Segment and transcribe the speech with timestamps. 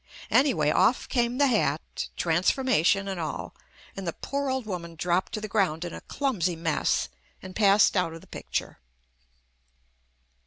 [0.31, 3.53] Anyway off came hat, transformation, and all,
[3.95, 7.07] and the poor old woman dropped to the ground in a clumsy mess
[7.39, 8.79] and passed out of the picture.